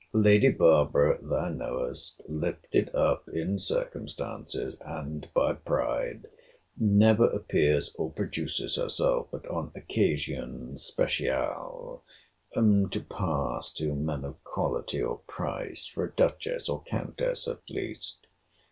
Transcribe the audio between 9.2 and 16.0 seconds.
but on occasions special—to pass to men of quality or price,